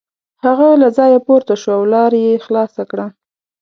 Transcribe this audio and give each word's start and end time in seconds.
هغه 0.43 0.67
له 0.81 0.87
ځایه 0.97 1.19
پورته 1.27 1.55
شو 1.61 1.69
او 1.77 1.83
لار 1.93 2.11
یې 2.23 2.43
خلاصه 2.45 2.81
کړه. 2.91 3.07